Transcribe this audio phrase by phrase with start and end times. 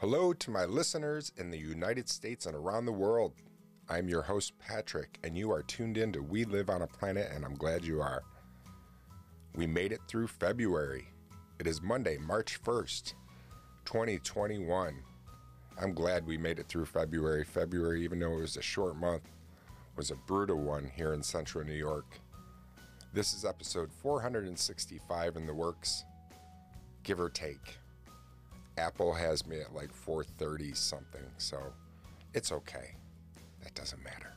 [0.00, 3.32] Hello to my listeners in the United States and around the world.
[3.88, 7.28] I'm your host, Patrick, and you are tuned in to We Live on a Planet,
[7.34, 8.22] and I'm glad you are.
[9.56, 11.08] We made it through February.
[11.58, 13.14] It is Monday, March 1st,
[13.86, 15.02] 2021.
[15.82, 17.42] I'm glad we made it through February.
[17.42, 19.28] February, even though it was a short month,
[19.96, 22.20] was a brutal one here in central New York.
[23.12, 26.04] This is episode 465 in the works,
[27.02, 27.78] give or take.
[28.78, 31.58] Apple has me at like 430 something, so
[32.32, 32.94] it's okay.
[33.62, 34.32] That doesn't matter.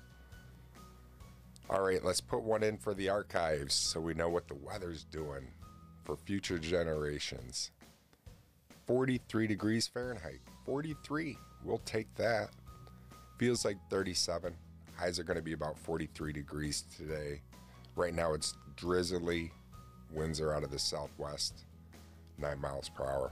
[1.70, 5.05] All right, let's put one in for the archives so we know what the weather's
[5.05, 5.48] doing
[6.04, 7.72] for future generations.
[8.88, 10.40] 43 degrees Fahrenheit.
[10.66, 11.38] 43.
[11.63, 12.49] We'll take that.
[13.38, 14.54] Feels like 37.
[14.96, 17.41] Highs are going to be about 43 degrees today.
[17.96, 19.52] Right now it's drizzly.
[20.12, 21.63] Winds are out of the southwest,
[22.38, 23.32] 9 miles per hour.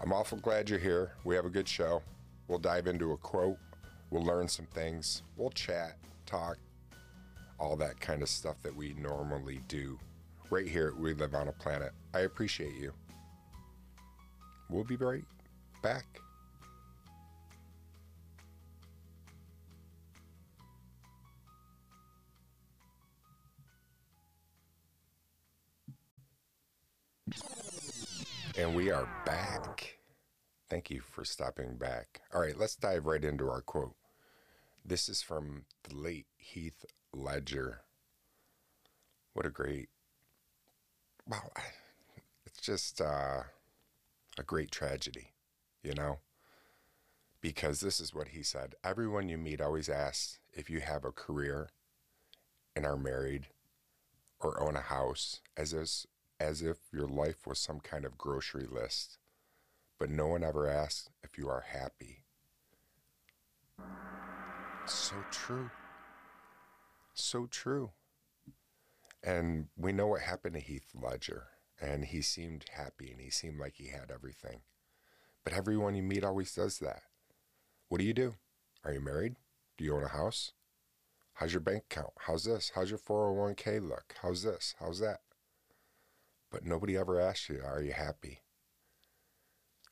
[0.00, 1.12] I'm awful glad you're here.
[1.24, 2.02] We have a good show.
[2.46, 3.58] We'll dive into a quote.
[4.10, 5.22] We'll learn some things.
[5.36, 6.56] We'll chat, talk,
[7.58, 9.98] all that kind of stuff that we normally do
[10.50, 11.92] right here We Live on a Planet.
[12.14, 12.92] I appreciate you.
[14.70, 15.24] We'll be right
[15.82, 16.20] back.
[28.58, 29.98] And we are back.
[30.68, 32.22] Thank you for stopping back.
[32.34, 33.94] All right, let's dive right into our quote.
[34.84, 37.82] This is from the late Heath Ledger.
[39.32, 39.90] What a great,
[41.24, 41.52] wow,
[42.46, 43.44] it's just uh,
[44.36, 45.28] a great tragedy,
[45.84, 46.18] you know?
[47.40, 51.12] Because this is what he said Everyone you meet always asks if you have a
[51.12, 51.68] career
[52.74, 53.46] and are married
[54.40, 56.06] or own a house, as if,
[56.40, 59.18] as if your life was some kind of grocery list.
[59.98, 62.24] But no one ever asks if you are happy.
[64.86, 65.70] So true.
[67.14, 67.90] So true.
[69.22, 71.48] And we know what happened to Heath Ledger,
[71.80, 74.60] and he seemed happy and he seemed like he had everything.
[75.42, 77.02] But everyone you meet always does that.
[77.88, 78.34] What do you do?
[78.84, 79.34] Are you married?
[79.76, 80.52] Do you own a house?
[81.34, 82.12] How's your bank account?
[82.26, 82.72] How's this?
[82.74, 84.14] How's your 401k look?
[84.22, 84.74] How's this?
[84.78, 85.20] How's that?
[86.50, 88.40] But nobody ever asks you, Are you happy?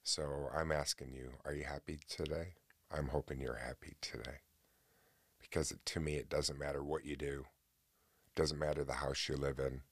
[0.03, 2.55] So I'm asking you, Are you happy today?
[2.91, 4.41] I'm hoping you're happy today.
[5.41, 7.47] Because to me, it doesn't matter what you do,
[8.27, 9.83] it doesn't matter the house you live in.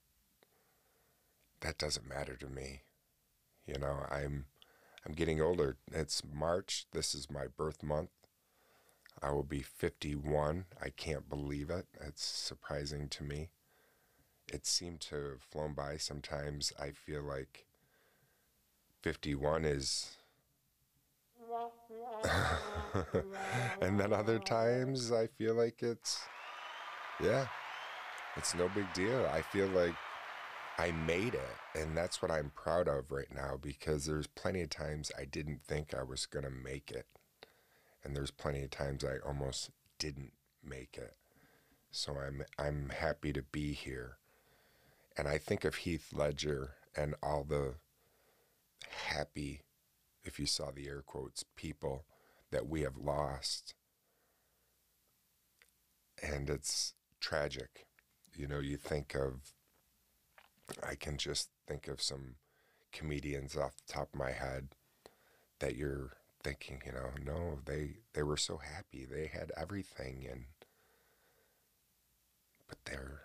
[1.61, 2.83] That doesn't matter to me.
[3.67, 4.47] You know, I'm
[5.07, 5.77] I'm getting older.
[5.93, 6.87] It's March.
[6.93, 8.11] This is my birth month.
[9.23, 10.65] I will be 51.
[10.83, 11.87] I can't believe it.
[12.01, 13.51] It's surprising to me.
[14.49, 15.97] It seemed to have flown by.
[15.97, 17.67] Sometimes I feel like
[19.03, 20.17] 51 is.
[23.81, 26.21] and then other times I feel like it's.
[27.23, 27.47] Yeah,
[28.37, 29.29] it's no big deal.
[29.33, 29.95] I feel like
[30.79, 31.57] I made it.
[31.75, 35.63] And that's what I'm proud of right now because there's plenty of times I didn't
[35.63, 37.07] think I was going to make it.
[38.03, 40.33] And there's plenty of times I almost didn't
[40.63, 41.15] make it.
[41.91, 44.17] So I'm I'm happy to be here.
[45.17, 47.75] And I think of Heath Ledger and all the
[49.09, 49.63] happy,
[50.25, 52.05] if you saw the air quotes, people
[52.51, 53.75] that we have lost.
[56.23, 57.87] And it's tragic.
[58.35, 59.53] You know, you think of,
[60.83, 62.37] I can just think of some
[62.93, 64.69] comedians off the top of my head
[65.61, 69.07] that you're thinking, you know, no, they, they were so happy.
[69.07, 70.27] They had everything.
[70.31, 70.45] And,
[72.69, 73.23] but they're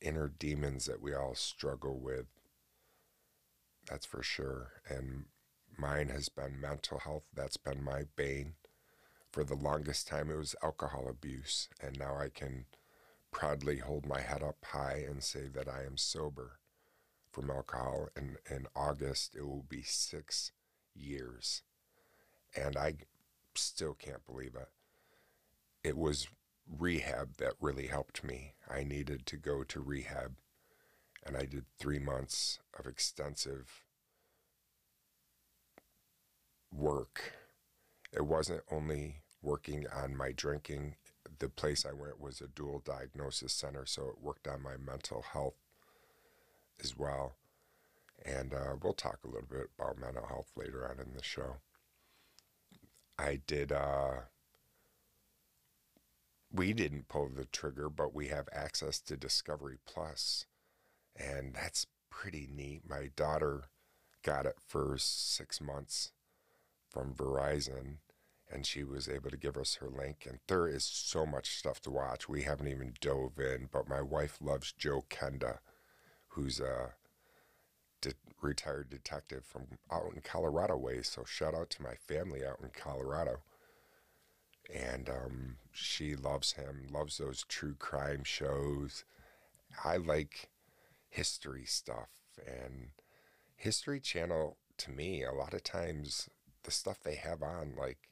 [0.00, 2.26] inner demons that we all struggle with.
[3.88, 4.72] That's for sure.
[4.88, 5.26] And
[5.76, 7.24] mine has been mental health.
[7.34, 8.54] That's been my bane.
[9.32, 11.68] For the longest time, it was alcohol abuse.
[11.82, 12.66] And now I can
[13.30, 16.58] proudly hold my head up high and say that I am sober
[17.30, 18.08] from alcohol.
[18.16, 20.52] And in August, it will be six
[20.94, 21.62] years.
[22.56, 22.94] And I
[23.54, 24.68] still can't believe it.
[25.84, 26.28] It was
[26.76, 28.54] rehab that really helped me.
[28.68, 30.36] I needed to go to rehab,
[31.24, 33.82] and I did three months of extensive
[36.72, 37.32] work.
[38.12, 40.96] It wasn't only working on my drinking,
[41.38, 45.22] the place I went was a dual diagnosis center, so it worked on my mental
[45.22, 45.54] health
[46.82, 47.34] as well.
[48.24, 51.56] And uh, we'll talk a little bit about mental health later on in the show.
[53.18, 53.72] I did.
[53.72, 54.22] Uh,
[56.52, 60.46] we didn't pull the trigger, but we have access to Discovery Plus,
[61.16, 62.82] and that's pretty neat.
[62.88, 63.64] My daughter
[64.22, 66.12] got it for six months
[66.90, 67.98] from Verizon,
[68.50, 70.26] and she was able to give us her link.
[70.28, 72.28] And there is so much stuff to watch.
[72.28, 75.58] We haven't even dove in, but my wife loves Joe Kenda,
[76.28, 76.94] who's a
[78.00, 81.02] de- retired detective from out in Colorado way.
[81.02, 83.40] So shout out to my family out in Colorado.
[84.72, 89.04] And um, she loves him, loves those true crime shows.
[89.84, 90.50] I like
[91.08, 92.10] history stuff
[92.46, 92.90] and
[93.56, 96.28] History Channel to me a lot of times
[96.62, 98.08] the stuff they have on like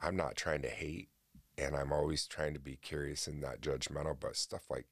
[0.00, 1.08] I'm not trying to hate
[1.56, 4.86] and I'm always trying to be curious and not judgmental but stuff like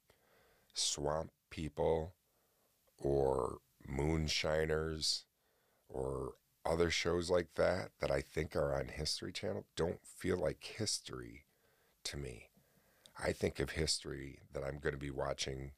[0.74, 2.14] swamp people
[2.98, 5.24] or moonshiners
[5.88, 10.62] or other shows like that that I think are on History Channel don't feel like
[10.62, 11.44] history
[12.04, 12.50] to me.
[13.22, 15.72] I think of history that I'm going to be watching.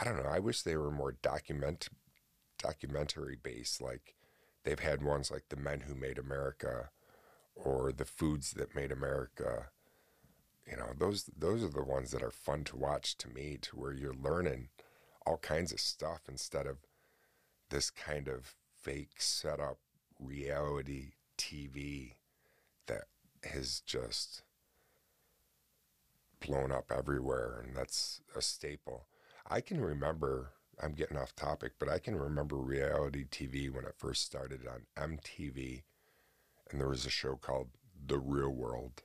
[0.00, 0.28] I don't know.
[0.28, 1.88] I wish they were more document
[2.58, 3.80] documentary based.
[3.80, 4.14] Like
[4.64, 6.90] they've had ones like The Men Who Made America
[7.54, 9.68] or The Foods That Made America.
[10.70, 13.76] You know, those those are the ones that are fun to watch to me to
[13.76, 14.68] where you're learning
[15.26, 16.78] all kinds of stuff instead of
[17.70, 18.54] this kind of
[18.84, 19.78] fake setup
[20.20, 22.12] reality TV
[22.86, 23.04] that
[23.50, 24.42] has just
[26.46, 29.06] blown up everywhere and that's a staple.
[29.48, 30.52] I can remember
[30.82, 34.86] I'm getting off topic, but I can remember reality TV when it first started on
[34.96, 35.82] MTV
[36.70, 37.68] and there was a show called
[38.06, 39.02] The Real World.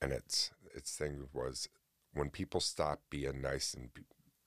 [0.00, 1.68] And its its thing was
[2.14, 3.90] when people stop being nice and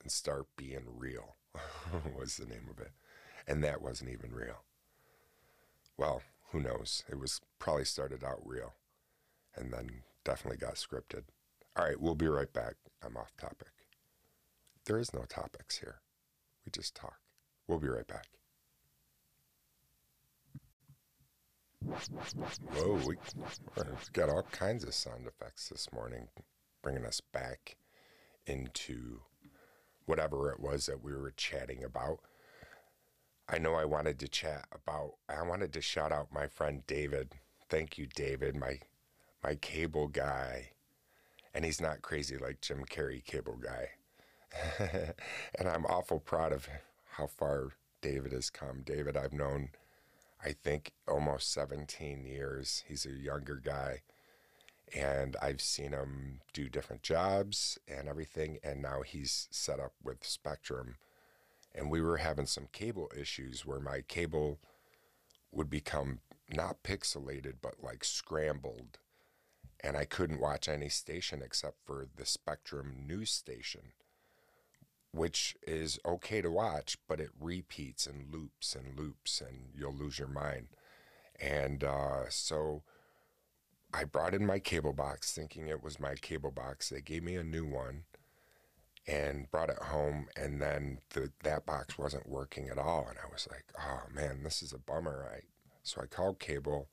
[0.02, 1.36] and start being real
[2.18, 2.92] was the name of it.
[3.48, 4.63] And that wasn't even real.
[5.98, 7.04] Well, who knows?
[7.10, 8.74] It was probably started out real
[9.56, 11.24] and then definitely got scripted.
[11.75, 12.75] All right, we'll be right back.
[13.06, 13.72] I'm off topic.
[14.86, 16.01] There is no topics here.
[16.66, 17.18] We just talk.
[17.68, 18.28] We'll be right back.
[22.75, 23.16] Whoa, we
[24.13, 26.28] got all kinds of sound effects this morning,
[26.81, 27.75] bringing us back
[28.46, 29.22] into
[30.06, 32.19] whatever it was that we were chatting about.
[33.48, 37.34] I know I wanted to chat about, I wanted to shout out my friend David.
[37.69, 38.80] Thank you, David, my,
[39.44, 40.72] my cable guy.
[41.54, 43.90] And he's not crazy like Jim Carrey, cable guy.
[45.60, 46.68] and I'm awful proud of
[47.12, 47.69] how far
[48.01, 48.81] David has come.
[48.84, 49.69] David, I've known,
[50.44, 52.84] I think, almost 17 years.
[52.88, 54.01] He's a younger guy
[54.96, 58.60] and I've seen him do different jobs and everything.
[58.63, 60.96] And now he's set up with Spectrum.
[61.75, 64.60] And we were having some cable issues where my cable
[65.52, 69.00] would become not pixelated, but like scrambled.
[69.84, 73.94] And I couldn't watch any station except for the Spectrum news station,
[75.12, 80.20] which is okay to watch, but it repeats and loops and loops, and you'll lose
[80.20, 80.68] your mind.
[81.40, 82.84] And uh, so
[83.94, 86.90] I brought in my cable box thinking it was my cable box.
[86.90, 88.04] They gave me a new one
[89.08, 93.32] and brought it home and then the, that box wasn't working at all and I
[93.32, 95.42] was like, "Oh man, this is a bummer." I
[95.84, 96.88] so I called cable,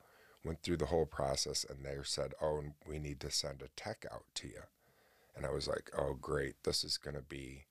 [0.44, 4.04] went through the whole process and they said, "Oh, we need to send a tech
[4.12, 4.62] out to you."
[5.36, 6.64] And I was like, "Oh, great.
[6.64, 7.66] This is going to be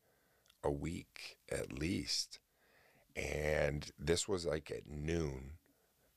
[0.64, 2.40] a week at least."
[3.16, 5.54] And this was like at noon.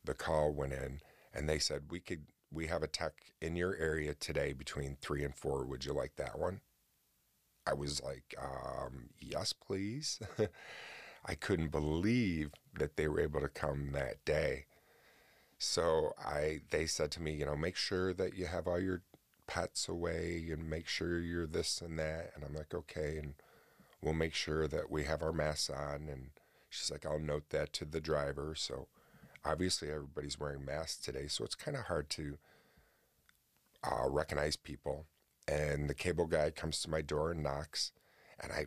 [0.04, 1.00] The call went in
[1.35, 5.25] and they said, "We could we have a tech in your area today between three
[5.25, 5.64] and four.
[5.64, 6.61] Would you like that one?
[7.66, 10.21] I was like, um, yes, please.
[11.25, 14.66] I couldn't believe that they were able to come that day.
[15.59, 19.02] So I, they said to me, you know, make sure that you have all your
[19.47, 22.33] pets away and make sure you're this and that.
[22.35, 23.19] And I'm like, okay.
[23.19, 23.35] And
[24.02, 26.09] we'll make sure that we have our masks on.
[26.11, 26.31] And
[26.69, 28.54] she's like, I'll note that to the driver.
[28.57, 28.88] So
[29.45, 32.38] obviously everybody's wearing masks today, so it's kind of hard to
[33.85, 35.07] uh, recognize people.
[35.49, 37.92] And the cable guy comes to my door and knocks,
[38.40, 38.66] and I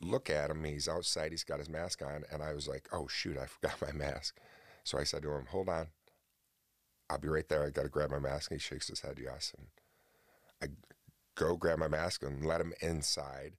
[0.00, 0.64] look at him.
[0.64, 1.30] He's outside.
[1.30, 4.38] He's got his mask on, and I was like, "Oh shoot, I forgot my mask."
[4.84, 5.88] So I said to him, "Hold on,
[7.08, 7.64] I'll be right there.
[7.64, 9.52] I got to grab my mask." And he shakes his head, yes.
[9.56, 9.68] And
[10.62, 10.74] I
[11.36, 13.52] go grab my mask and let him inside.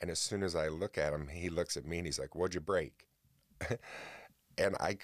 [0.00, 2.34] And as soon as I look at him, he looks at me and he's like,
[2.34, 3.06] "What'd you break?"
[4.58, 4.98] and I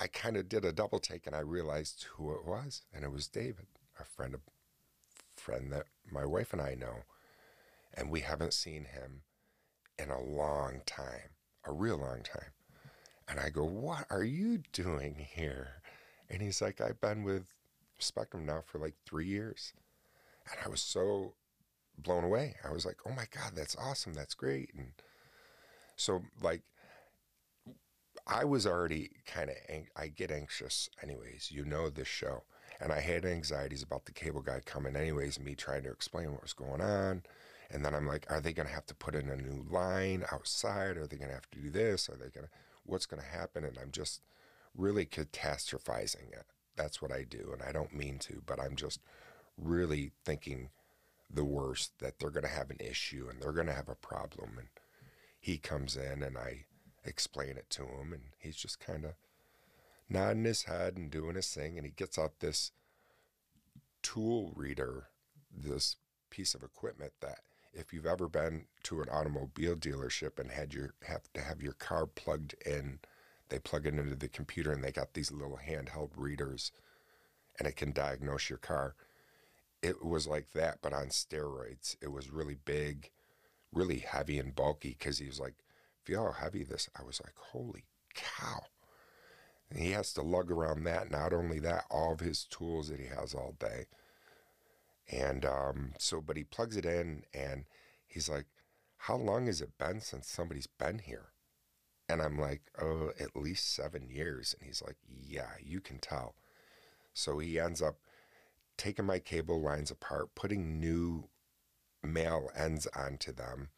[0.00, 3.10] I kind of did a double take and I realized who it was, and it
[3.10, 3.66] was David,
[3.98, 4.40] a friend of
[5.70, 7.04] that my wife and I know,
[7.94, 9.22] and we haven't seen him
[9.98, 12.52] in a long time, a real long time.
[13.26, 15.82] And I go, "What are you doing here?"
[16.30, 17.54] And he's like, "I've been with
[17.98, 19.72] Spectrum now for like 3 years."
[20.50, 21.34] And I was so
[21.96, 22.56] blown away.
[22.64, 24.14] I was like, "Oh my god, that's awesome.
[24.14, 24.92] That's great." And
[25.96, 26.62] so like
[28.28, 31.50] I was already kind of, ang- I get anxious anyways.
[31.50, 32.42] You know this show.
[32.80, 36.42] And I had anxieties about the cable guy coming anyways, me trying to explain what
[36.42, 37.22] was going on.
[37.70, 40.24] And then I'm like, are they going to have to put in a new line
[40.30, 40.96] outside?
[40.96, 42.08] Are they going to have to do this?
[42.08, 42.50] Are they going to,
[42.84, 43.64] what's going to happen?
[43.64, 44.20] And I'm just
[44.76, 46.46] really catastrophizing it.
[46.76, 47.50] That's what I do.
[47.52, 49.00] And I don't mean to, but I'm just
[49.56, 50.70] really thinking
[51.30, 53.94] the worst that they're going to have an issue and they're going to have a
[53.94, 54.52] problem.
[54.58, 54.68] And
[55.40, 56.64] he comes in and I
[57.08, 59.12] explain it to him, and he's just kind of
[60.08, 61.76] nodding his head and doing his thing.
[61.76, 62.72] And he gets out this
[64.02, 65.08] tool reader,
[65.54, 65.96] this
[66.30, 67.40] piece of equipment that
[67.72, 71.74] if you've ever been to an automobile dealership and had your have to have your
[71.74, 72.98] car plugged in,
[73.48, 76.72] they plug it into the computer and they got these little handheld readers
[77.58, 78.94] and it can diagnose your car.
[79.82, 81.96] It was like that, but on steroids.
[82.00, 83.10] It was really big,
[83.72, 85.54] really heavy and bulky because he was like,
[86.08, 86.88] feel how heavy this.
[86.98, 87.84] I was like, holy
[88.14, 88.64] cow.
[89.70, 91.10] And he has to lug around that.
[91.10, 93.86] Not only that, all of his tools that he has all day.
[95.10, 97.64] And um, so, but he plugs it in and
[98.06, 98.46] he's like,
[98.96, 101.32] How long has it been since somebody's been here?
[102.08, 104.54] And I'm like, Oh, at least seven years.
[104.58, 106.34] And he's like, Yeah, you can tell.
[107.12, 107.96] So he ends up
[108.78, 111.24] taking my cable lines apart, putting new
[112.02, 113.68] male ends onto them,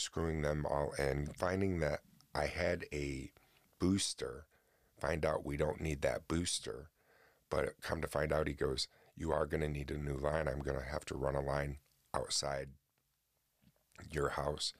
[0.00, 2.00] screwing them all in, finding that
[2.34, 3.32] I had a
[3.78, 4.46] booster.
[4.98, 6.90] Find out we don't need that booster.
[7.50, 10.48] But come to find out, he goes, You are going to need a new line.
[10.48, 11.78] I'm going to have to run a line
[12.14, 12.68] outside
[14.10, 14.72] your house.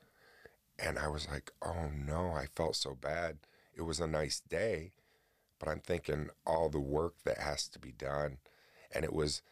[0.79, 3.39] And I was like, Oh no, I felt so bad.
[3.75, 4.93] It was a nice day,
[5.59, 8.39] but I'm thinking all the work that has to be done.
[8.93, 9.43] And it was,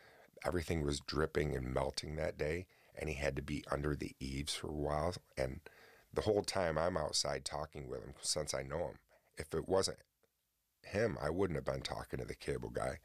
[0.44, 2.66] everything was dripping and melting that day
[2.98, 5.14] and he had to be under the eaves for a while.
[5.36, 5.60] And
[6.12, 8.98] the whole time I'm outside talking with him, since I know him,
[9.36, 9.98] if it wasn't
[10.82, 12.98] him, I wouldn't have been talking to the cable guy.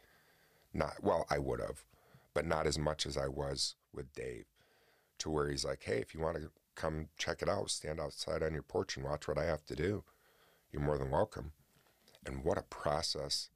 [0.74, 1.86] Not well, I would have,
[2.34, 4.46] but not as much as I was with Dave.
[5.20, 8.42] To where he's like, "Hey, if you want to come check it out, stand outside
[8.42, 10.04] on your porch and watch what I have to do.
[10.72, 11.54] You're more than welcome."
[12.26, 13.50] And what a process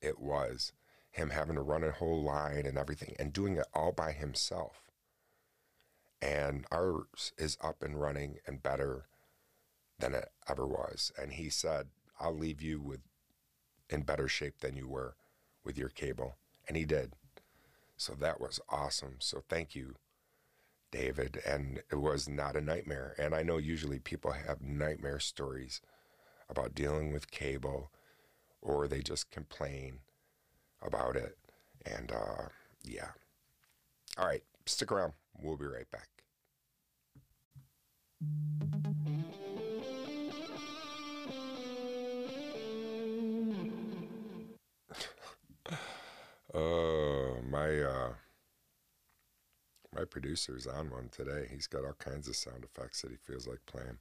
[0.00, 0.72] it was,
[1.10, 4.85] him having to run a whole line and everything, and doing it all by himself
[6.20, 9.06] and ours is up and running and better
[9.98, 11.12] than it ever was.
[11.18, 11.88] And he said,
[12.20, 13.00] I'll leave you with
[13.88, 15.14] in better shape than you were
[15.64, 16.36] with your cable.
[16.68, 17.12] And he did.
[17.96, 19.16] So that was awesome.
[19.20, 19.94] So thank you,
[20.90, 21.40] David.
[21.46, 23.14] And it was not a nightmare.
[23.18, 25.80] And I know usually people have nightmare stories
[26.48, 27.90] about dealing with cable
[28.60, 30.00] or they just complain
[30.82, 31.36] about it.
[31.84, 32.48] And uh,
[32.84, 33.10] yeah.
[34.18, 35.12] All right, stick around.
[35.40, 36.08] We'll be right back.
[46.54, 48.12] Oh, my uh,
[49.94, 51.48] my producer's on one today.
[51.50, 53.98] He's got all kinds of sound effects that he feels like playing.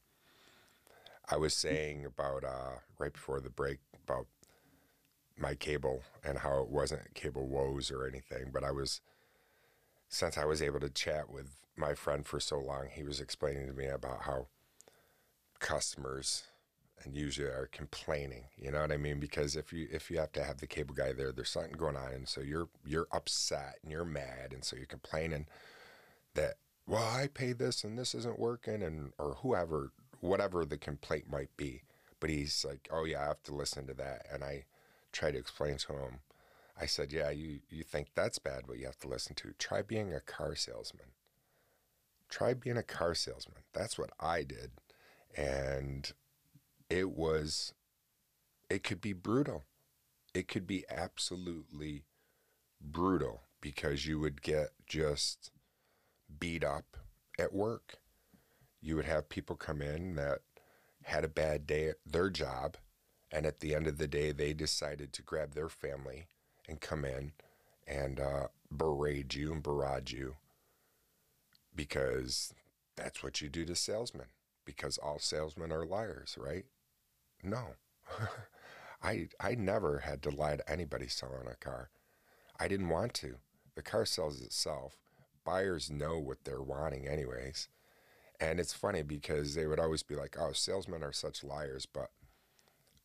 [1.30, 4.28] I was saying about uh, right before the break about
[5.38, 9.02] my cable and how it wasn't cable woes or anything, but I was
[10.10, 13.68] since I was able to chat with my friend for so long, he was explaining
[13.68, 14.48] to me about how
[15.60, 16.44] customers
[17.04, 18.46] and usually are complaining.
[18.58, 19.20] You know what I mean?
[19.20, 21.98] Because if you if you have to have the cable guy there, there's something going
[21.98, 25.48] on, and so you're you're upset and you're mad, and so you're complaining
[26.34, 26.56] that
[26.88, 31.56] well I pay this and this isn't working, and or whoever whatever the complaint might
[31.58, 31.84] be.
[32.20, 34.66] But he's like, oh yeah, I have to listen to that, and I
[35.12, 36.20] try to explain to him
[36.80, 39.54] I said, Yeah, you, you think that's bad, but you have to listen to.
[39.58, 41.08] Try being a car salesman.
[42.30, 43.64] Try being a car salesman.
[43.74, 44.72] That's what I did.
[45.38, 46.12] And
[46.90, 47.74] it was,
[48.70, 49.64] it could be brutal.
[50.34, 52.04] It could be absolutely
[52.82, 55.52] brutal because you would get just
[56.40, 56.98] beat up
[57.40, 58.00] at work.
[58.82, 60.40] You would have people come in that
[61.04, 62.78] had a bad day at their job.
[63.32, 66.28] And at the end of the day, they decided to grab their family
[66.68, 67.32] and come in
[67.88, 70.36] and uh, berate you and barrage you
[71.76, 72.54] because
[72.96, 74.28] that's what you do to salesmen
[74.66, 76.66] because all salesmen are liars, right?
[77.44, 77.76] No.
[79.04, 81.90] I I never had to lie to anybody selling a car.
[82.60, 83.36] I didn't want to.
[83.76, 84.96] The car sells itself.
[85.44, 87.68] Buyers know what they're wanting anyways.
[88.40, 92.12] And it's funny because they would always be like, "Oh, salesmen are such liars," but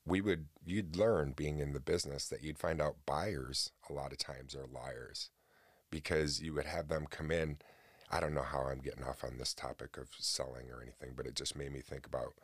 [0.06, 4.12] we would you'd learn being in the business that you'd find out buyers a lot
[4.12, 5.30] of times are liars
[5.90, 7.58] because you would have them come in
[8.10, 11.26] i don't know how i'm getting off on this topic of selling or anything but
[11.26, 12.34] it just made me think about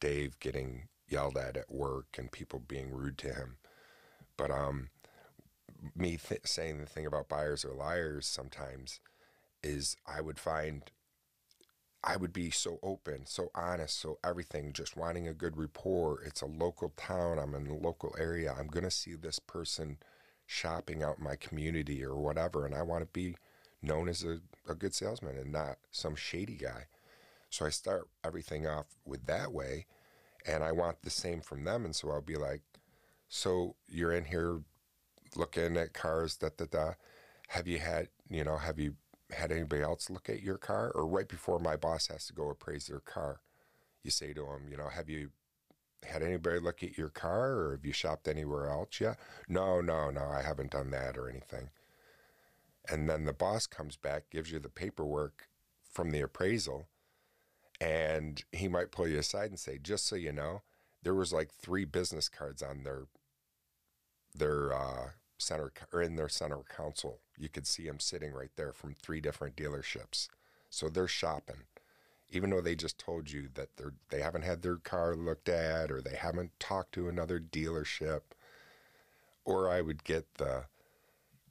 [0.00, 3.56] dave getting yelled at at work and people being rude to him.
[4.36, 4.88] But um,
[5.94, 8.98] me th- saying the thing about buyers or liars sometimes
[9.62, 10.82] is I would find
[12.04, 16.20] I would be so open, so honest, so everything, just wanting a good rapport.
[16.22, 17.38] It's a local town.
[17.38, 18.54] I'm in a local area.
[18.58, 19.98] I'm going to see this person
[20.44, 22.66] shopping out in my community or whatever.
[22.66, 23.36] And I want to be
[23.82, 26.86] known as a, a good salesman and not some shady guy.
[27.50, 29.86] So I start everything off with that way.
[30.44, 31.84] And I want the same from them.
[31.84, 32.62] And so I'll be like,
[33.28, 34.60] so you're in here
[35.36, 36.92] looking at cars, da da da.
[37.48, 38.96] Have you had, you know, have you
[39.32, 40.90] had anybody else look at your car?
[40.94, 43.40] Or right before my boss has to go appraise their car,
[44.02, 45.30] you say to them, you know, have you
[46.04, 49.18] had anybody look at your car or have you shopped anywhere else yet?
[49.48, 51.70] No, no, no, I haven't done that or anything.
[52.88, 55.48] And then the boss comes back, gives you the paperwork
[55.88, 56.88] from the appraisal,
[57.80, 60.62] and he might pull you aside and say, just so you know,
[61.02, 63.06] there was like three business cards on their
[64.34, 65.10] their uh,
[65.42, 67.18] center or in their center council.
[67.36, 70.28] You could see them sitting right there from three different dealerships.
[70.70, 71.64] So they're shopping,
[72.30, 75.90] even though they just told you that they're they haven't had their car looked at
[75.90, 78.22] or they haven't talked to another dealership.
[79.44, 80.64] Or I would get the,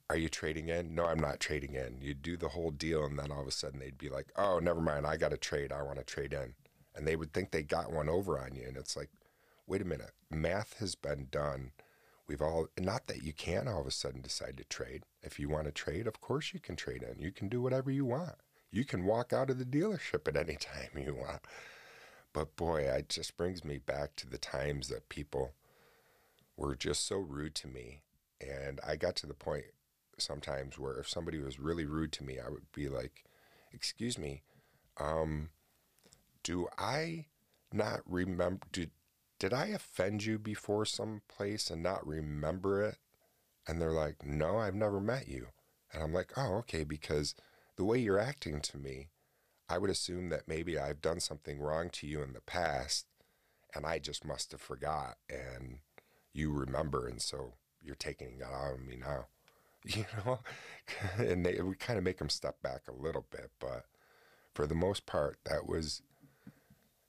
[0.08, 2.00] "Are you trading in?" No, I'm not trading in.
[2.00, 4.58] You do the whole deal, and then all of a sudden they'd be like, "Oh,
[4.58, 5.06] never mind.
[5.06, 5.72] I got to trade.
[5.72, 6.54] I want to trade in,"
[6.96, 9.10] and they would think they got one over on you, and it's like,
[9.66, 10.12] wait a minute.
[10.30, 11.72] Math has been done
[12.32, 15.02] We've all, not that you can all of a sudden decide to trade.
[15.22, 17.20] If you want to trade, of course you can trade in.
[17.20, 18.36] You can do whatever you want.
[18.70, 21.42] You can walk out of the dealership at any time you want.
[22.32, 25.52] But boy, it just brings me back to the times that people
[26.56, 28.00] were just so rude to me.
[28.40, 29.66] And I got to the point
[30.16, 33.24] sometimes where if somebody was really rude to me, I would be like,
[33.74, 34.42] Excuse me,
[34.98, 35.50] um,
[36.42, 37.26] do I
[37.74, 38.66] not remember?
[38.72, 38.86] Do,
[39.42, 42.98] did I offend you before someplace and not remember it?
[43.66, 45.48] And they're like, no, I've never met you.
[45.92, 47.34] And I'm like, oh, okay, because
[47.74, 49.08] the way you're acting to me,
[49.68, 53.06] I would assume that maybe I've done something wrong to you in the past
[53.74, 55.78] and I just must have forgot and
[56.32, 57.08] you remember.
[57.08, 59.26] And so you're taking that out of me now,
[59.84, 60.38] you know?
[61.18, 63.50] and they, we kind of make them step back a little bit.
[63.58, 63.86] But
[64.54, 66.00] for the most part, that was,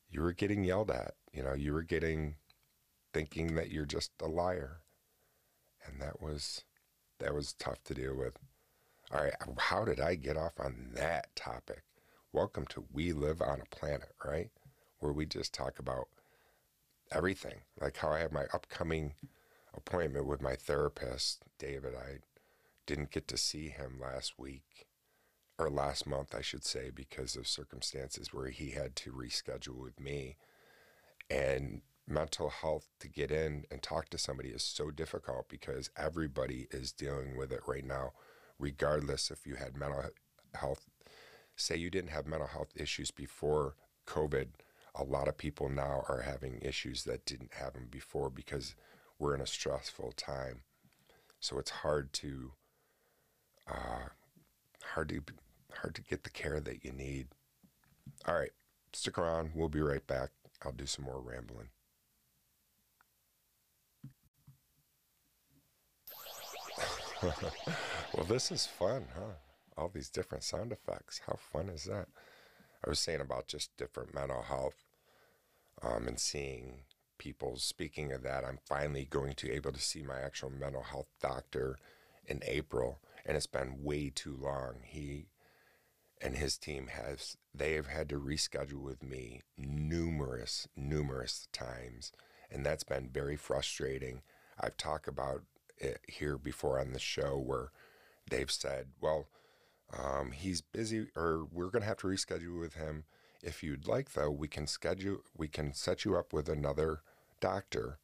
[0.10, 2.36] you were getting yelled at you know, you were getting
[3.12, 4.82] thinking that you're just a liar.
[5.86, 6.64] And that was
[7.20, 8.38] that was tough to deal with.
[9.12, 11.84] All right, how did I get off on that topic?
[12.32, 14.50] Welcome to We Live on a Planet, right?
[15.00, 16.08] Where we just talk about
[17.12, 17.62] everything.
[17.80, 19.14] Like how I have my upcoming
[19.76, 21.94] appointment with my therapist, David.
[21.96, 22.20] I
[22.86, 24.88] didn't get to see him last week
[25.58, 30.00] or last month, I should say, because of circumstances where he had to reschedule with
[30.00, 30.38] me
[31.30, 36.68] and mental health to get in and talk to somebody is so difficult because everybody
[36.72, 38.12] is dealing with it right now,
[38.60, 40.04] regardless if you had mental
[40.54, 40.86] health.
[41.56, 43.76] Say you didn't have mental health issues before
[44.08, 44.48] COVID,
[44.96, 48.76] a lot of people now are having issues that didn't have them before because
[49.18, 50.62] we're in a stressful time.
[51.40, 52.52] So it's hard to,
[53.68, 54.10] uh,
[54.94, 55.22] hard to,
[55.74, 57.28] hard to get the care that you need.
[58.28, 58.52] All right,
[58.94, 59.52] stick around.
[59.56, 60.30] We'll be right back.
[60.66, 61.70] I'll do some more rambling.
[68.14, 69.36] well, this is fun, huh?
[69.78, 71.22] All these different sound effects.
[71.26, 72.08] How fun is that?
[72.86, 74.76] I was saying about just different mental health
[75.82, 76.82] um, and seeing
[77.18, 77.56] people.
[77.58, 81.78] Speaking of that, I'm finally going to able to see my actual mental health doctor
[82.26, 84.76] in April, and it's been way too long.
[84.84, 85.28] He
[86.24, 92.14] and his team has they have had to reschedule with me numerous numerous times
[92.50, 94.22] and that's been very frustrating.
[94.60, 95.42] I've talked about
[95.78, 97.72] it here before on the show where
[98.30, 99.28] they've said well
[99.96, 103.04] um, he's busy or we're going to have to reschedule with him.
[103.44, 107.02] If you'd like though we can schedule we can set you up with another
[107.42, 108.00] doctor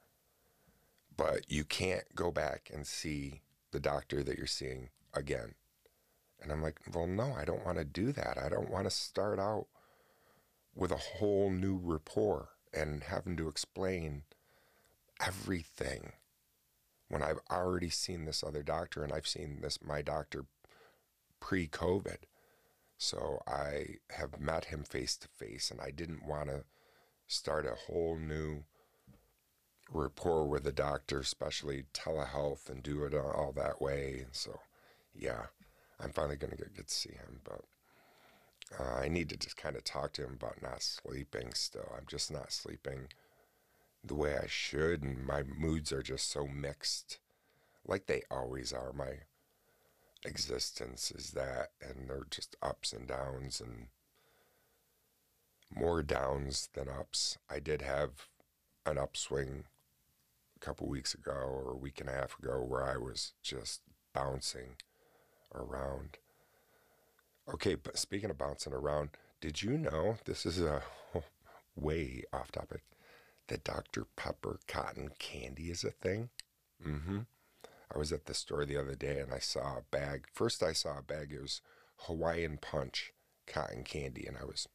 [1.15, 5.53] but you can't go back and see the doctor that you're seeing again
[6.41, 8.37] and I'm like, well, no, I don't want to do that.
[8.37, 9.67] I don't want to start out
[10.75, 14.23] with a whole new rapport and having to explain
[15.25, 16.13] everything
[17.09, 20.45] when I've already seen this other doctor and I've seen this my doctor
[21.39, 22.17] pre-COVID.
[22.97, 26.63] So I have met him face to face and I didn't want to
[27.27, 28.63] start a whole new
[29.91, 34.25] rapport with a doctor, especially telehealth and do it all that way.
[34.31, 34.59] So,
[35.13, 35.47] yeah.
[36.01, 37.61] I'm finally going to get, to see him, but
[38.79, 41.91] uh, I need to just kind of talk to him about not sleeping still.
[41.95, 43.07] I'm just not sleeping
[44.03, 47.19] the way I should, and my moods are just so mixed,
[47.85, 48.93] like they always are.
[48.93, 49.19] My
[50.25, 53.87] existence is that, and they're just ups and downs, and
[55.73, 57.37] more downs than ups.
[57.49, 58.27] I did have
[58.85, 59.65] an upswing
[60.55, 63.81] a couple weeks ago or a week and a half ago where I was just
[64.13, 64.75] bouncing
[65.53, 66.17] around.
[67.53, 69.09] Okay, but speaking of bouncing around,
[69.41, 70.83] did you know this is a
[71.75, 72.81] way off topic
[73.47, 74.05] that Dr.
[74.15, 76.29] Pepper cotton candy is a thing?
[76.85, 77.19] Mm-hmm.
[77.93, 80.27] I was at the store the other day and I saw a bag.
[80.33, 81.31] First, I saw a bag.
[81.31, 81.61] It was
[82.01, 83.13] Hawaiian Punch
[83.47, 84.67] cotton candy, and I was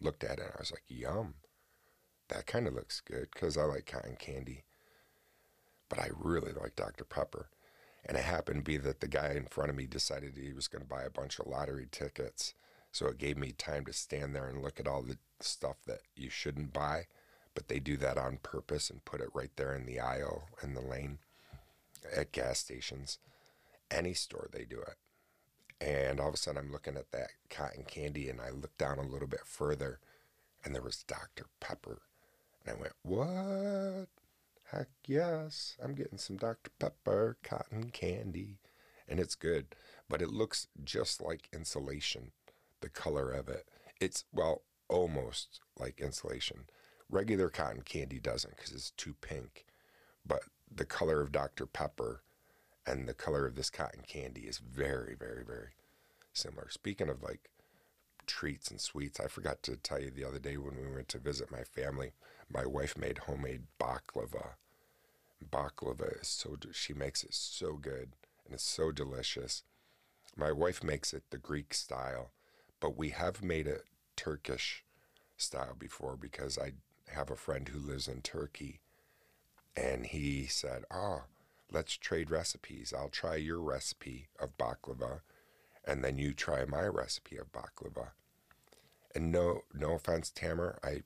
[0.00, 1.34] looked at it and I was like, "Yum,
[2.28, 4.64] that kind of looks good." Because I like cotton candy,
[5.88, 7.04] but I really like Dr.
[7.04, 7.48] Pepper.
[8.04, 10.68] And it happened to be that the guy in front of me decided he was
[10.68, 12.54] going to buy a bunch of lottery tickets.
[12.92, 16.00] So it gave me time to stand there and look at all the stuff that
[16.16, 17.06] you shouldn't buy.
[17.54, 20.74] But they do that on purpose and put it right there in the aisle in
[20.74, 21.18] the lane
[22.14, 23.18] at gas stations.
[23.90, 24.96] Any store, they do it.
[25.80, 28.98] And all of a sudden, I'm looking at that cotton candy and I look down
[28.98, 29.98] a little bit further
[30.64, 31.46] and there was Dr.
[31.58, 32.02] Pepper.
[32.64, 34.08] And I went, What?
[34.70, 36.70] Heck yes, I'm getting some Dr.
[36.78, 38.58] Pepper cotton candy.
[39.08, 39.74] And it's good,
[40.08, 42.30] but it looks just like insulation,
[42.80, 43.66] the color of it.
[44.00, 46.66] It's, well, almost like insulation.
[47.08, 49.66] Regular cotton candy doesn't because it's too pink,
[50.24, 51.66] but the color of Dr.
[51.66, 52.22] Pepper
[52.86, 55.70] and the color of this cotton candy is very, very, very
[56.32, 56.68] similar.
[56.70, 57.50] Speaking of like
[58.26, 61.18] treats and sweets, I forgot to tell you the other day when we went to
[61.18, 62.12] visit my family,
[62.52, 64.54] my wife made homemade baklava.
[65.48, 68.10] Baklava is so, she makes it so good
[68.44, 69.62] and it's so delicious.
[70.36, 72.30] My wife makes it the Greek style,
[72.80, 73.84] but we have made it
[74.16, 74.84] Turkish
[75.36, 76.72] style before because I
[77.12, 78.80] have a friend who lives in Turkey
[79.76, 81.22] and he said, Oh,
[81.72, 82.92] let's trade recipes.
[82.96, 85.20] I'll try your recipe of baklava
[85.86, 88.10] and then you try my recipe of baklava.
[89.14, 91.02] And no no offense, Tamer, I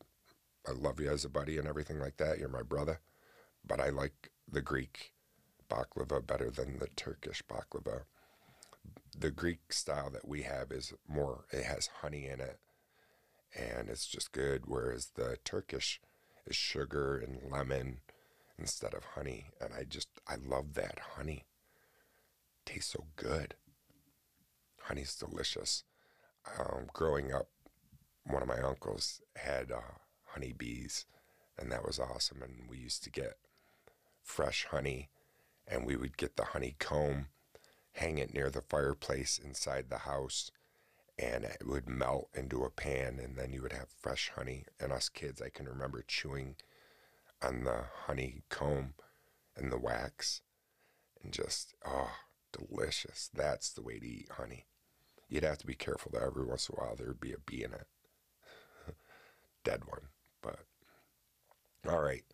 [0.67, 2.39] I love you as a buddy and everything like that.
[2.39, 3.01] You're my brother.
[3.67, 5.13] But I like the Greek
[5.71, 8.03] baklava better than the Turkish baklava.
[9.19, 12.59] The Greek style that we have is more it has honey in it
[13.55, 16.01] and it's just good, whereas the Turkish
[16.47, 18.01] is sugar and lemon
[18.59, 19.47] instead of honey.
[19.61, 21.45] And I just, I love that honey.
[22.65, 23.55] tastes so good.
[24.83, 25.85] Honey's delicious.
[26.59, 27.49] Um, growing up,
[28.27, 29.99] one of my uncles had uh,
[30.35, 31.07] honeybees,
[31.59, 32.43] and that was awesome.
[32.43, 33.39] And we used to get
[34.23, 35.11] fresh honey,
[35.67, 37.29] and we would get the honeycomb,
[37.93, 40.51] hang it near the fireplace inside the house,
[41.19, 44.65] and it would melt into a pan, and then you would have fresh honey.
[44.81, 46.57] And us kids, I can remember chewing
[47.41, 48.95] on the honeycomb
[49.57, 50.43] and the wax
[51.23, 52.11] and just, oh,
[52.53, 53.31] delicious.
[53.33, 54.67] That's the way to eat honey.
[55.29, 57.65] You'd have to be careful that every once in a while there'd be a bee
[57.65, 57.87] in it.
[59.65, 60.09] Dead one.
[60.45, 60.61] But,
[61.91, 62.25] all right.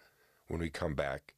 [0.49, 1.35] When we come back,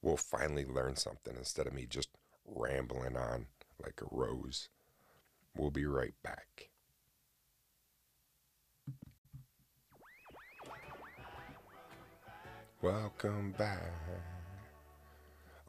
[0.00, 2.08] we'll finally learn something instead of me just
[2.46, 3.46] rambling on
[3.82, 4.68] like a rose.
[5.56, 6.70] We'll be right back.
[12.80, 13.92] Welcome back.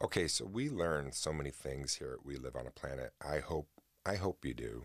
[0.00, 3.12] Okay, so we learn so many things here at We Live on a Planet.
[3.26, 3.68] I hope
[4.04, 4.84] I hope you do.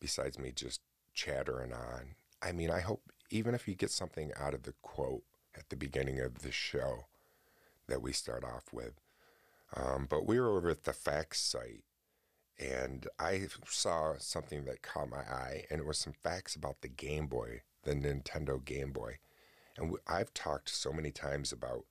[0.00, 0.80] Besides me just
[1.14, 2.16] chattering on.
[2.42, 5.24] I mean, I hope even if you get something out of the quote
[5.56, 7.06] at the beginning of the show
[7.88, 9.00] that we start off with.
[9.76, 11.84] Um, but we were over at the facts site
[12.58, 16.88] and I saw something that caught my eye, and it was some facts about the
[16.88, 19.18] Game Boy, the Nintendo Game Boy.
[19.76, 21.84] And I've talked so many times about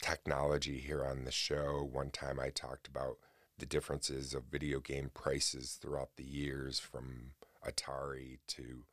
[0.00, 1.86] technology here on the show.
[1.90, 3.18] One time I talked about
[3.58, 7.32] the differences of video game prices throughout the years from
[7.66, 8.84] Atari to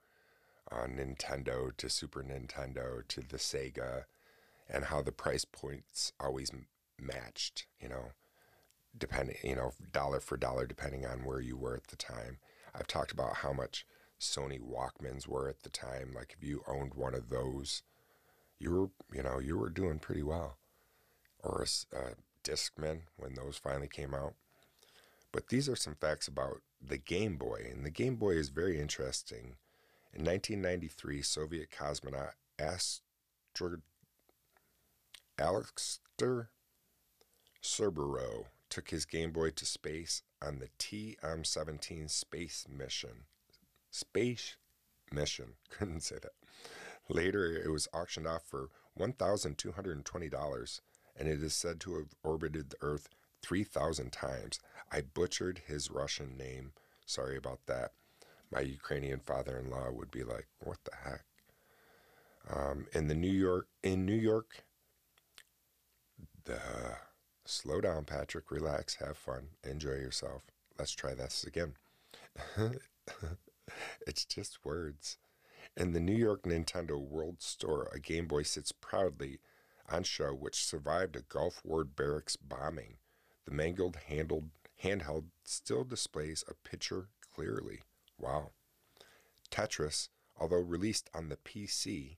[0.72, 4.04] uh, Nintendo to Super Nintendo to the Sega
[4.70, 6.52] and how the price points always
[7.00, 8.12] matched, you know,
[8.98, 12.40] depending, you know, dollar for dollar, depending on where you were at the time.
[12.76, 13.86] I've talked about how much
[14.20, 16.14] Sony Walkmans were at the time.
[16.16, 17.84] Like if you owned one of those,
[18.60, 20.58] you were you know you were doing pretty well.
[21.44, 22.02] Or a, a
[22.44, 24.34] Discman when those finally came out.
[25.32, 28.80] But these are some facts about the Game Boy, and the Game Boy is very
[28.80, 29.56] interesting.
[30.18, 33.78] In 1993, Soviet cosmonaut Astro
[35.38, 36.50] Alexander
[37.62, 43.26] Cerbero took his Game Boy to space on the TM-17 space mission
[43.92, 44.58] space
[45.12, 45.54] mission.
[45.70, 46.34] Couldn't say that.
[47.08, 50.82] Later, it was auctioned off for $1,220,
[51.16, 53.08] and it is said to have orbited the Earth
[53.44, 54.60] 3,000 times.
[54.92, 56.72] I butchered his Russian name.
[57.06, 57.92] Sorry about that.
[58.52, 61.26] My Ukrainian father-in-law would be like, "What the heck?"
[62.50, 64.64] Um, in the New York, in New York,
[66.46, 66.98] the
[67.46, 68.52] slow down, Patrick.
[68.52, 70.44] Relax, have fun, enjoy yourself.
[70.78, 71.76] Let's try this again.
[74.08, 75.18] it's just words.
[75.76, 79.40] In the New York Nintendo World Store, a Game Boy sits proudly
[79.90, 82.98] on show which survived a Gulf War barracks bombing.
[83.46, 84.50] The mangled handled
[84.84, 87.82] handheld still displays a picture clearly.
[88.20, 88.52] Wow.
[89.52, 92.18] Tetris, although released on the PC,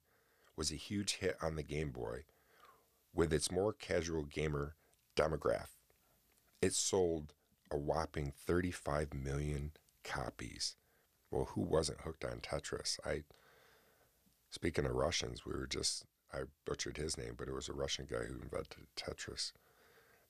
[0.56, 2.24] was a huge hit on the Game Boy
[3.14, 4.76] with its more casual gamer
[5.16, 5.68] demographic.
[6.62, 7.34] It sold
[7.72, 9.72] a whopping 35 million
[10.04, 10.76] copies.
[11.32, 13.00] Well, who wasn't hooked on Tetris?
[13.06, 13.24] I
[14.50, 18.06] speaking of Russians, we were just I butchered his name, but it was a Russian
[18.10, 19.52] guy who invented Tetris.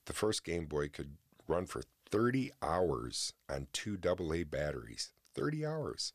[0.06, 5.12] The first Game Boy could run for 30 hours on two AA batteries.
[5.40, 6.14] 30 hours.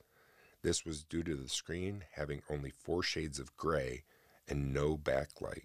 [0.63, 4.05] This was due to the screen having only four shades of gray
[4.49, 5.65] and no backlight.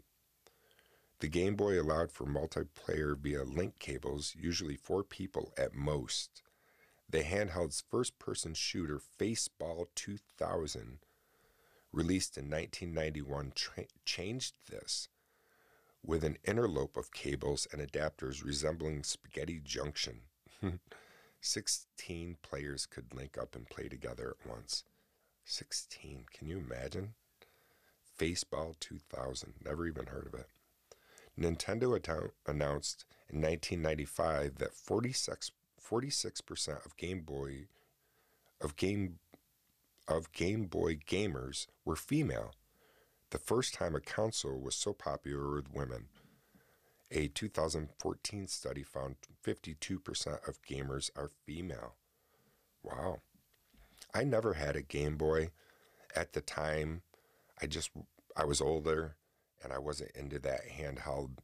[1.20, 6.42] The Game Boy allowed for multiplayer via link cables, usually four people at most.
[7.10, 11.00] The handheld's first person shooter, Faceball 2000,
[11.92, 15.10] released in 1991, tra- changed this
[16.06, 20.22] with an interlope of cables and adapters resembling Spaghetti Junction.
[21.42, 24.84] 16 players could link up and play together at once.
[25.46, 26.26] 16.
[26.32, 27.14] Can you imagine?
[28.18, 29.54] Faceball 2000.
[29.64, 30.48] Never even heard of it.
[31.40, 31.98] Nintendo
[32.46, 37.68] announced in 1995 that 46 percent of Game Boy
[38.60, 39.20] of Game
[40.08, 42.54] of Game Boy gamers were female.
[43.30, 46.08] The first time a console was so popular with women.
[47.12, 51.96] A 2014 study found 52% of gamers are female.
[52.84, 53.22] Wow.
[54.14, 55.50] I never had a Game Boy.
[56.16, 57.02] At the time,
[57.62, 57.90] I just
[58.36, 59.16] I was older
[59.64, 61.40] and I wasn't into that handheld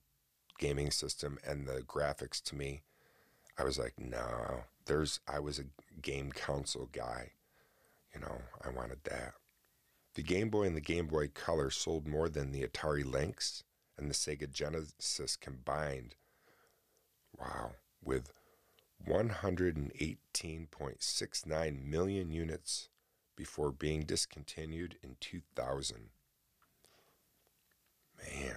[0.60, 2.82] gaming system and the graphics to me.
[3.58, 5.66] I was like, no, there's I was a
[6.02, 7.32] game console guy.
[8.14, 9.34] You know, I wanted that.
[10.14, 13.64] The Game Boy and the Game Boy Color sold more than the Atari Lynx
[13.98, 16.16] and the Sega Genesis combined.
[17.38, 18.32] Wow, with
[19.08, 22.90] 118.69 million units
[23.36, 26.10] before being discontinued in 2000.
[28.18, 28.56] Man.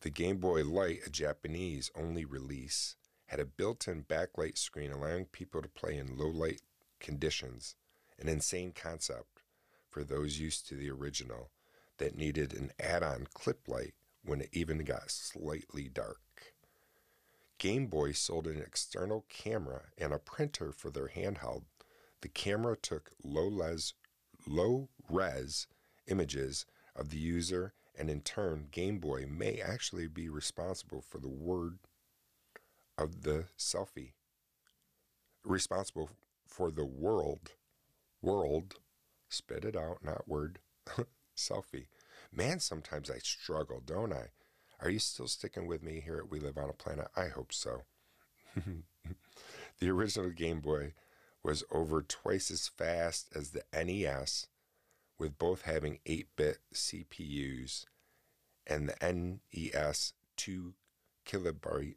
[0.00, 2.96] The Game Boy Light, a Japanese only release,
[3.26, 6.62] had a built in backlight screen allowing people to play in low light
[7.00, 7.74] conditions,
[8.18, 9.42] an insane concept
[9.90, 11.50] for those used to the original
[11.98, 16.20] that needed an add on clip light when it even got slightly dark.
[17.58, 21.64] Game Boy sold an external camera and a printer for their handheld.
[22.20, 23.94] The camera took low res,
[24.46, 25.66] low res
[26.06, 31.28] images of the user, and in turn, Game Boy may actually be responsible for the
[31.28, 31.78] word
[32.98, 34.12] of the selfie.
[35.44, 36.10] Responsible
[36.46, 37.52] for the world,
[38.20, 38.74] world,
[39.28, 40.58] spit it out, not word,
[41.36, 41.86] selfie.
[42.32, 44.30] Man, sometimes I struggle, don't I?
[44.80, 47.08] Are you still sticking with me here at We Live on a Planet?
[47.16, 47.82] I hope so.
[49.78, 50.94] the original Game Boy
[51.42, 54.48] was over twice as fast as the NES,
[55.18, 57.84] with both having 8 bit CPUs,
[58.66, 60.74] and the NES 2
[61.26, 61.96] kilobyte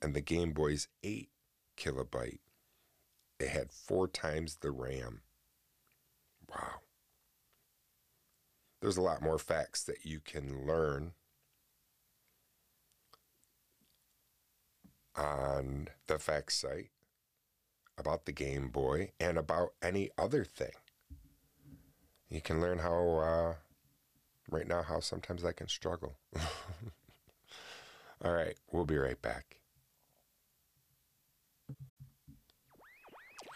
[0.00, 1.28] and the Game Boy's 8
[1.76, 2.40] kilobyte.
[3.38, 5.22] It had four times the RAM.
[6.48, 6.80] Wow.
[8.80, 11.14] There's a lot more facts that you can learn
[15.16, 16.90] on the facts site
[17.98, 20.72] about the Game Boy and about any other thing.
[22.30, 23.54] You can learn how, uh,
[24.50, 26.18] right now, how sometimes I can struggle.
[28.24, 29.58] All right, we'll be right back.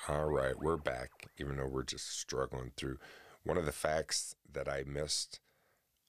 [0.08, 2.98] All right, we're back, even though we're just struggling through.
[3.44, 5.40] One of the facts that I missed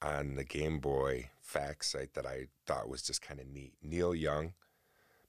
[0.01, 4.13] on the Game Boy fact site that I thought was just kind of neat Neil
[4.13, 4.53] Young.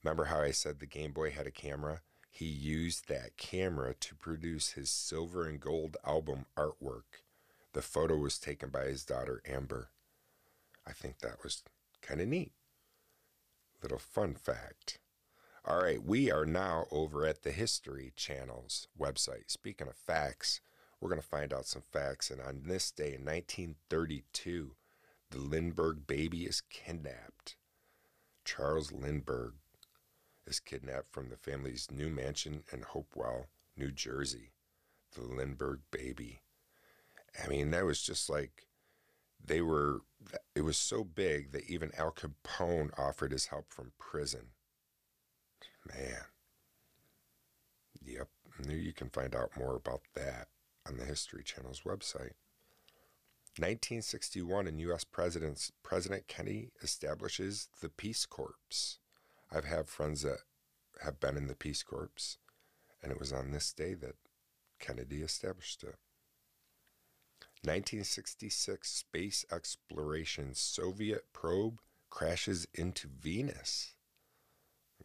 [0.03, 2.03] Remember how I said the Game Boy had a camera?
[2.31, 7.23] He used that camera to produce his silver and gold album artwork.
[7.73, 9.91] The photo was taken by his daughter Amber.
[10.87, 11.63] I think that was
[12.03, 12.53] kind of neat.
[13.83, 14.99] Little fun fact.
[15.65, 19.51] All right, we are now over at the History Channel's website.
[19.51, 20.61] Speaking of facts,
[21.05, 22.31] We're going to find out some facts.
[22.31, 24.71] And on this day in 1932,
[25.31, 27.57] the Lindbergh baby is kidnapped.
[28.47, 29.53] Charles Lindbergh
[30.47, 34.53] is kidnapped from the family's new mansion in Hopewell, New Jersey.
[35.15, 36.41] The Lindbergh baby.
[37.45, 38.67] I mean, that was just like
[39.45, 40.01] they were,
[40.55, 44.53] it was so big that even Al Capone offered his help from prison.
[45.87, 46.25] Man.
[48.03, 48.29] Yep.
[48.67, 50.49] You can find out more about that
[50.87, 52.33] on the History Channel's website.
[53.57, 55.05] 1961 in U.S.
[55.05, 58.99] Presidents, President Kennedy establishes the Peace Corps.
[59.53, 60.39] I've had friends that
[61.05, 62.37] have been in the Peace Corps,
[63.03, 64.17] and it was on this day that
[64.81, 65.97] Kennedy established it.
[67.63, 73.95] 1966 space exploration Soviet probe crashes into Venus.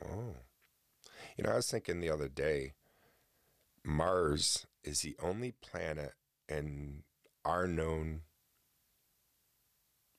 [0.03, 0.35] Oh.
[1.37, 2.73] You know, I was thinking the other day,
[3.83, 6.13] Mars is the only planet
[6.47, 7.03] in
[7.45, 8.21] our known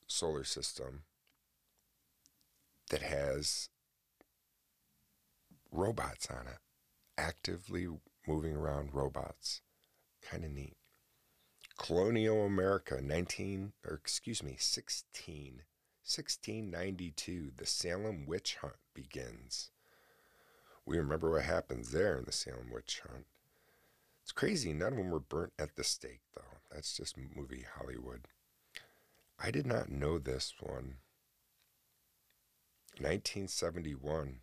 [0.07, 1.03] solar system
[2.89, 3.69] that has
[5.71, 6.59] robots on it,
[7.17, 7.87] actively
[8.27, 9.61] moving around robots.
[10.21, 10.75] Kind of neat.
[11.77, 15.63] Colonial America, 19, or excuse me, 16,
[16.03, 19.71] 1692, the Salem witch hunt begins.
[20.85, 23.25] We remember what happens there in the Salem witch hunt.
[24.23, 24.73] It's crazy.
[24.73, 26.59] None of them were burnt at the stake, though.
[26.71, 28.27] That's just movie Hollywood.
[29.39, 30.97] I did not know this one.
[32.97, 34.41] 1971,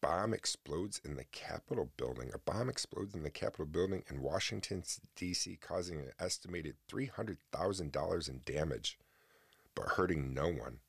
[0.00, 2.30] bomb explodes in the Capitol building.
[2.34, 4.82] A bomb explodes in the Capitol building in Washington,
[5.14, 8.98] D.C., causing an estimated $300,000 in damage,
[9.74, 10.80] but hurting no one.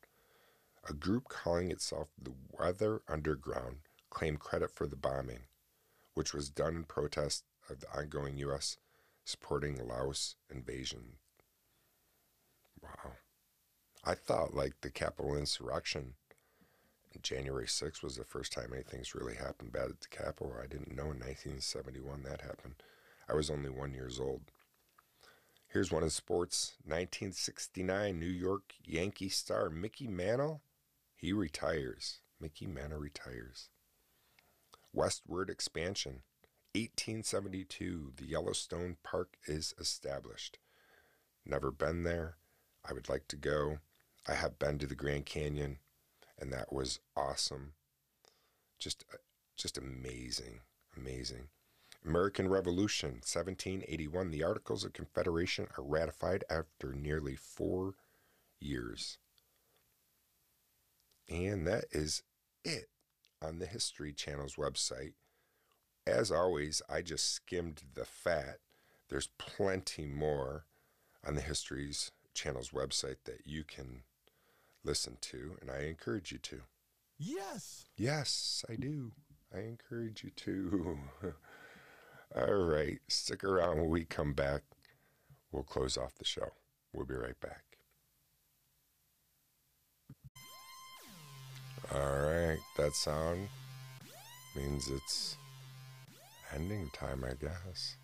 [0.90, 3.78] A group calling itself the Weather Underground
[4.10, 5.44] claimed credit for the bombing,
[6.14, 8.78] which was done in protest of the ongoing U.S.
[9.24, 11.18] supporting Laos invasion.
[12.82, 13.14] Wow.
[14.04, 16.14] I thought like the Capitol insurrection
[17.22, 20.54] January 6th was the first time anything's really happened bad at the Capitol.
[20.62, 22.76] I didn't know in 1971 that happened.
[23.28, 24.52] I was only one years old.
[25.68, 26.74] Here's one in sports.
[26.84, 30.62] 1969 New York Yankee star Mickey Mantle.
[31.16, 32.20] He retires.
[32.40, 33.70] Mickey Mantle retires.
[34.94, 36.22] Westward expansion.
[36.76, 40.60] 1872, the Yellowstone Park is established.
[41.46, 42.38] Never been there.
[42.84, 43.80] I would like to go.
[44.28, 45.80] I have been to the Grand Canyon,
[46.38, 47.74] and that was awesome.
[48.78, 49.18] Just, uh,
[49.56, 50.62] just amazing,
[50.98, 51.48] amazing.
[52.06, 54.32] American Revolution, 1781.
[54.32, 57.96] The Articles of Confederation are ratified after nearly four
[58.60, 59.18] years.
[61.30, 62.24] And that is
[62.64, 62.90] it
[63.42, 65.14] on the History Channel's website.
[66.08, 68.58] As always, I just skimmed the fat.
[69.10, 70.66] There's plenty more
[71.26, 74.04] on the History's Channel's website that you can
[74.84, 76.62] listen to, and I encourage you to.
[77.18, 77.86] Yes.
[77.98, 79.14] Yes, I do.
[79.54, 81.00] I encourage you to.
[82.36, 84.62] All right, stick around when we come back.
[85.52, 86.50] We'll close off the show.
[86.94, 87.64] We'll be right back.
[91.94, 93.48] All right, that sound
[94.56, 95.38] means it's
[96.56, 97.98] ending time, I guess.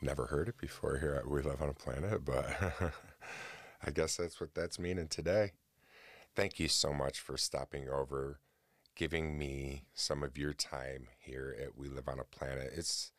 [0.00, 2.46] Never heard it before here at We Live on a Planet, but
[3.86, 5.52] I guess that's what that's meaning today.
[6.34, 8.40] Thank you so much for stopping over,
[8.94, 12.72] giving me some of your time here at We Live on a Planet.
[12.74, 13.12] It's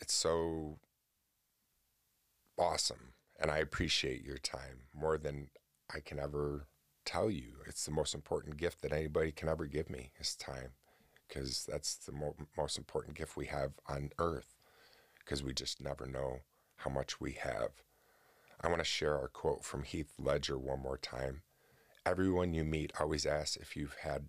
[0.00, 0.78] it's so
[2.58, 5.48] awesome, and I appreciate your time more than
[5.94, 6.66] I can ever
[7.04, 7.58] tell you.
[7.66, 10.72] It's the most important gift that anybody can ever give me is time,
[11.32, 14.56] because that's the mo- most important gift we have on earth,
[15.18, 16.40] because we just never know
[16.76, 17.70] how much we have.
[18.60, 21.42] I want to share our quote from Heath Ledger one more time.
[22.04, 24.28] Everyone you meet always asks if you've had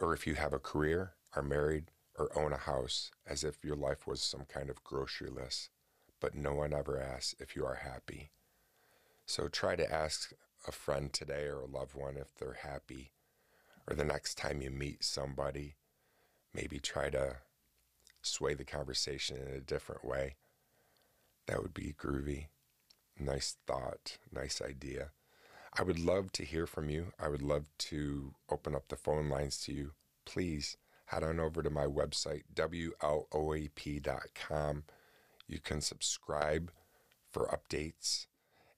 [0.00, 3.74] or if you have a career, are married, or own a house, as if your
[3.74, 5.70] life was some kind of grocery list.
[6.20, 8.30] But no one ever asks if you are happy.
[9.26, 10.32] So try to ask
[10.66, 13.12] a friend today or a loved one if they're happy.
[13.88, 15.74] Or the next time you meet somebody,
[16.54, 17.36] maybe try to
[18.22, 20.36] sway the conversation in a different way.
[21.46, 22.46] That would be groovy.
[23.18, 25.10] Nice thought, nice idea.
[25.76, 27.12] I would love to hear from you.
[27.18, 29.92] I would love to open up the phone lines to you.
[30.24, 30.76] Please
[31.06, 33.24] head on over to my website, WLOAP.com.
[35.46, 36.70] You can subscribe
[37.30, 38.26] for updates.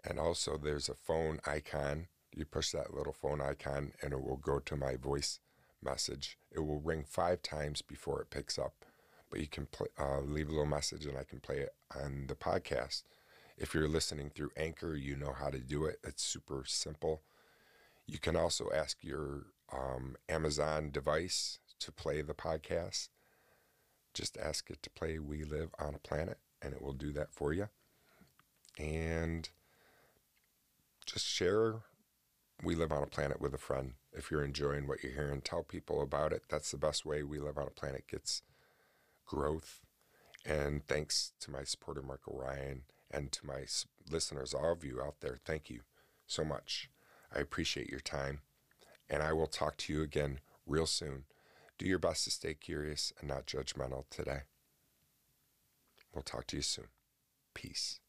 [0.04, 2.06] And also, there's a phone icon.
[2.32, 5.40] You push that little phone icon, and it will go to my voice
[5.82, 6.38] message.
[6.50, 8.84] It will ring five times before it picks up.
[9.30, 9.68] but you can
[9.98, 13.02] uh, leave a little message and I can play it on the podcast.
[13.56, 16.00] If you're listening through Anchor, you know how to do it.
[16.02, 17.22] It's super simple.
[18.06, 23.08] You can also ask your um, Amazon device to play the podcast.
[24.14, 27.32] Just ask it to play We Live on a Planet, and it will do that
[27.32, 27.68] for you.
[28.78, 29.48] And
[31.06, 31.82] just share
[32.62, 33.94] We Live on a Planet with a friend.
[34.12, 36.42] If you're enjoying what you're hearing, tell people about it.
[36.50, 38.42] That's the best way We Live on a Planet gets
[39.24, 39.80] growth.
[40.44, 43.64] And thanks to my supporter, Marco Ryan, and to my
[44.10, 45.80] listeners, all of you out there, thank you
[46.26, 46.90] so much.
[47.34, 48.40] I appreciate your time,
[49.08, 51.24] and I will talk to you again real soon.
[51.78, 54.40] Do your best to stay curious and not judgmental today.
[56.14, 56.88] We'll talk to you soon.
[57.54, 58.00] Peace.